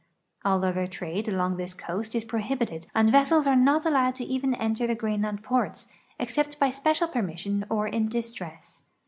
All 0.43 0.65
other 0.65 0.87
trade 0.87 1.27
along 1.27 1.57
this 1.57 1.75
coast 1.75 2.15
is 2.15 2.25
prohibited, 2.25 2.87
and 2.95 3.11
vessels 3.11 3.45
are 3.45 3.55
not 3.55 3.85
allowed 3.85 4.15
to 4.15 4.23
even 4.23 4.55
enter 4.55 4.87
the 4.87 4.95
Greenland 4.95 5.43
ports, 5.43 5.89
except 6.19 6.57
by 6.57 6.71
special 6.71 7.07
permission 7.07 7.67
or 7.69 7.87
in 7.87 8.07
distress. 8.07 8.81